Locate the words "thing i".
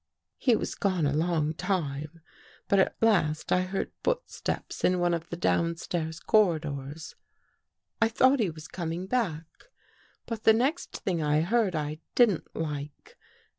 10.97-11.41